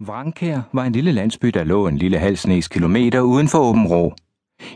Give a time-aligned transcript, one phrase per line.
[0.00, 3.86] Vrankær var en lille landsby, der lå en lille halv snes kilometer uden for Åben
[3.86, 4.14] Rå.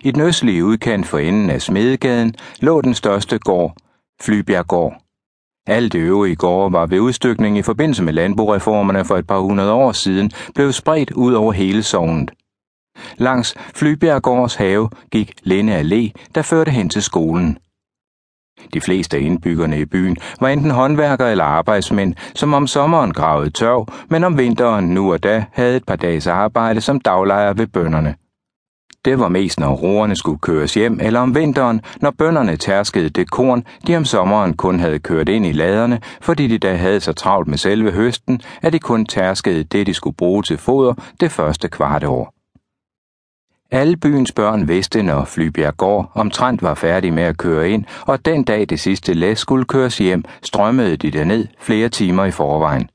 [0.02, 3.76] I den østlige udkant for enden af Smedegaden lå den største gård,
[4.22, 5.02] Flybjerggård.
[5.66, 9.72] Alt det øvrige gårde var ved udstykning i forbindelse med landboreformerne for et par hundrede
[9.72, 12.30] år siden blev spredt ud over hele sognet.
[13.16, 17.58] Langs Flybjerggårds have gik Linde Allé, der førte hen til skolen.
[18.74, 23.50] De fleste af indbyggerne i byen var enten håndværkere eller arbejdsmænd, som om sommeren gravede
[23.50, 27.66] tørv, men om vinteren nu og da havde et par dages arbejde som daglejer ved
[27.66, 28.14] bønderne.
[29.04, 33.30] Det var mest, når roerne skulle køres hjem, eller om vinteren, når bønderne tærskede det
[33.30, 37.12] korn, de om sommeren kun havde kørt ind i laderne, fordi de da havde så
[37.12, 41.30] travlt med selve høsten, at de kun tærskede det, de skulle bruge til foder det
[41.30, 42.39] første kvarte år.
[43.72, 48.24] Alle byens børn vidste, når Flybjerg gård omtrent var færdig med at køre ind, og
[48.24, 52.88] den dag det sidste læs skulle køres hjem, strømmede de derned flere timer i forvejen.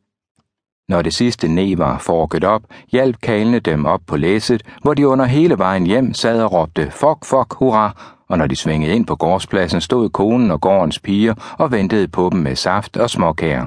[0.89, 2.61] Når det sidste ne var forket op,
[2.91, 6.91] hjalp kalene dem op på læsset, hvor de under hele vejen hjem sad og råbte
[6.91, 11.55] fuck, fuck, hurra, og når de svingede ind på gårdspladsen, stod konen og gårdens piger
[11.57, 13.65] og ventede på dem med saft og småkager.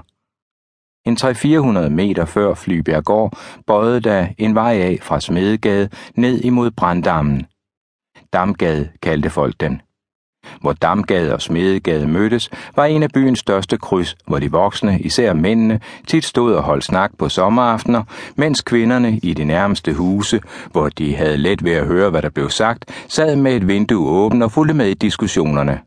[1.09, 7.47] En 300-400 meter før Flybjerggård bøjede der en vej af fra Smedegade ned imod Branddammen.
[8.33, 9.81] Damgade kaldte folk den.
[10.61, 15.33] Hvor Damgade og Smedegade mødtes, var en af byens største kryds, hvor de voksne, især
[15.33, 18.03] mændene, tit stod og holdt snak på sommeraftener,
[18.36, 20.41] mens kvinderne i de nærmeste huse,
[20.73, 24.09] hvor de havde let ved at høre, hvad der blev sagt, sad med et vindue
[24.09, 25.81] åbent og fulgte med i diskussionerne.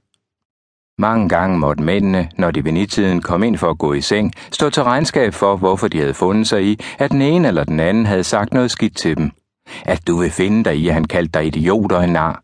[1.02, 4.34] Mange gange måtte mændene, når de ved nitiden kom ind for at gå i seng,
[4.52, 7.80] stå til regnskab for, hvorfor de havde fundet sig i, at den ene eller den
[7.80, 9.32] anden havde sagt noget skidt til dem.
[9.86, 12.44] At du vil finde dig i, at han kaldte dig idiot og en nar.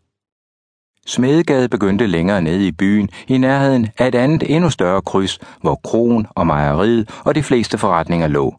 [1.06, 5.80] Smedegade begyndte længere nede i byen, i nærheden af et andet endnu større kryds, hvor
[5.84, 8.54] kronen og mejeriet og de fleste forretninger lå.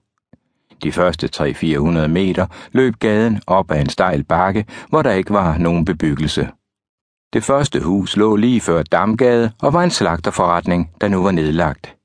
[0.83, 5.57] De første 300-400 meter løb gaden op ad en stejl bakke, hvor der ikke var
[5.57, 6.49] nogen bebyggelse.
[7.33, 11.95] Det første hus lå lige før Damgade og var en slagterforretning, der nu var nedlagt.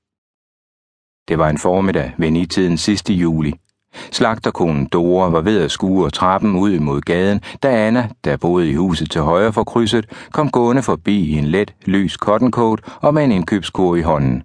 [1.28, 3.54] Det var en formiddag ved nitiden sidste juli.
[3.94, 8.74] Slagterkonen Dora var ved at skue trappen ud mod gaden, da Anna, der boede i
[8.74, 13.14] huset til højre for krydset, kom gående forbi i en let, lys cotton coat og
[13.14, 14.42] med en indkøbskur i hånden.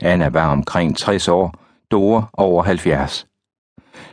[0.00, 1.54] Anna var omkring 60 år,
[1.90, 3.26] Dora over 70.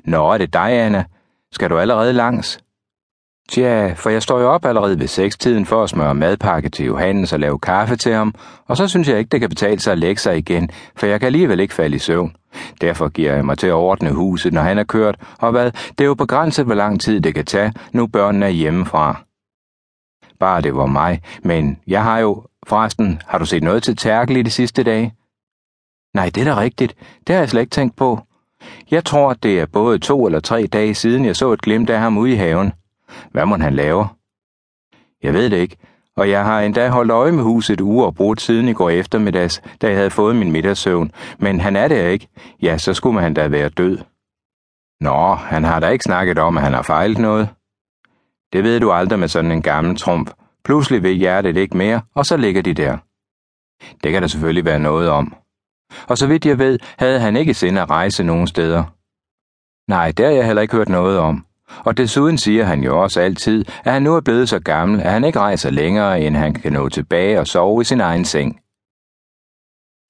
[0.03, 1.03] Nå, er det dig, Anna?
[1.51, 2.59] Skal du allerede langs?
[3.49, 7.33] Tja, for jeg står jo op allerede ved sekstiden for at smøre madpakke til Johannes
[7.33, 8.35] og lave kaffe til ham,
[8.67, 11.19] og så synes jeg ikke, det kan betale sig at lægge sig igen, for jeg
[11.19, 12.35] kan alligevel ikke falde i søvn.
[12.81, 16.01] Derfor giver jeg mig til at ordne huset, når han er kørt, og hvad, det
[16.01, 19.21] er jo begrænset, hvor lang tid det kan tage, nu børnene er hjemmefra.
[20.39, 24.37] Bare det var mig, men jeg har jo, forresten, har du set noget til Terkel
[24.37, 25.13] i de sidste dage?
[26.13, 26.95] Nej, det er da rigtigt.
[27.27, 28.19] Det har jeg slet ikke tænkt på.
[28.91, 31.99] Jeg tror, det er både to eller tre dage siden, jeg så et glimt af
[31.99, 32.71] ham ude i haven.
[33.31, 34.07] Hvad må han lave?
[35.23, 35.77] Jeg ved det ikke,
[36.15, 39.61] og jeg har endda holdt øje med huset uge og brugt siden i går eftermiddags,
[39.81, 42.27] da jeg havde fået min middagssøvn, men han er der ikke.
[42.61, 43.97] Ja, så skulle han da være død.
[45.01, 47.49] Nå, han har da ikke snakket om, at han har fejlet noget.
[48.53, 50.31] Det ved du aldrig med sådan en gammel trump.
[50.63, 52.97] Pludselig vil hjertet ikke mere, og så ligger de der.
[54.03, 55.35] Det kan der selvfølgelig være noget om.
[56.07, 58.83] Og så vidt jeg ved, havde han ikke sind at rejse nogen steder.
[59.87, 61.45] Nej, det har jeg heller ikke hørt noget om.
[61.85, 65.11] Og desuden siger han jo også altid, at han nu er blevet så gammel, at
[65.11, 68.59] han ikke rejser længere, end han kan nå tilbage og sove i sin egen seng.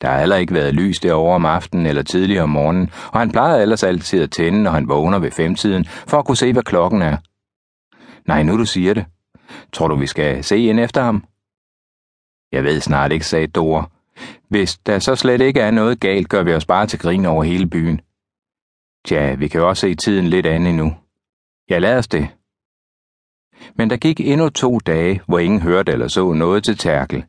[0.01, 3.31] Der har heller ikke været lys derovre om aftenen eller tidligere om morgenen, og han
[3.31, 6.63] plejer ellers altid at tænde, når han vågner ved femtiden, for at kunne se, hvad
[6.63, 7.17] klokken er.
[8.27, 9.05] Nej, nu du siger det.
[9.73, 11.23] Tror du, vi skal se ind efter ham?
[12.51, 13.89] Jeg ved snart ikke, sagde Dora.
[14.49, 17.43] Hvis der så slet ikke er noget galt, gør vi os bare til grin over
[17.43, 18.01] hele byen.
[19.05, 20.93] Tja, vi kan jo også se tiden lidt an endnu.
[21.69, 22.27] Ja, lad os det.
[23.75, 27.25] Men der gik endnu to dage, hvor ingen hørte eller så noget til Terkel.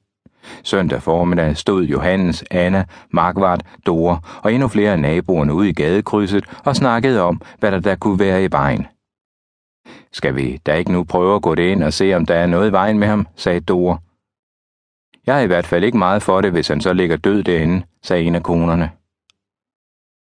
[0.63, 6.45] Søndag formiddag stod Johannes, Anna, Markvart, Dora og endnu flere af naboerne ude i gadekrydset
[6.65, 8.87] og snakkede om, hvad der der kunne være i vejen.
[10.13, 12.47] Skal vi da ikke nu prøve at gå det ind og se, om der er
[12.47, 13.99] noget i vejen med ham, sagde Dora.
[15.27, 17.87] Jeg er i hvert fald ikke meget for det, hvis han så ligger død derinde,
[18.03, 18.91] sagde en af konerne.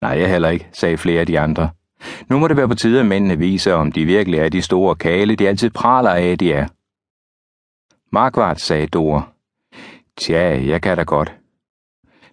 [0.01, 1.69] Nej, jeg heller ikke, sagde flere af de andre.
[2.30, 4.95] Nu må det være på tide, at mændene viser, om de virkelig er de store
[4.95, 6.68] kale, de altid praler af, de er.
[8.12, 9.31] Markvart, sagde Dora.
[10.18, 11.36] Tja, jeg kan da godt.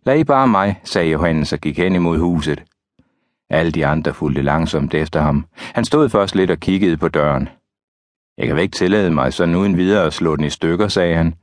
[0.05, 2.65] Lad I bare mig, sagde Johannes og gik hen imod huset.
[3.50, 5.47] Alle de andre fulgte langsomt efter ham.
[5.55, 7.49] Han stod først lidt og kiggede på døren.
[8.38, 11.17] Jeg kan vel ikke tillade mig sådan uden videre at slå den i stykker, sagde
[11.17, 11.35] han.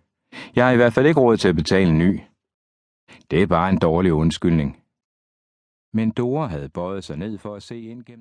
[0.55, 2.21] Jeg har i hvert fald ikke råd til at betale en ny.
[3.31, 4.77] Det er bare en dårlig undskyldning.
[5.93, 8.13] Men Dora havde bøjet sig ned for at se ind gennem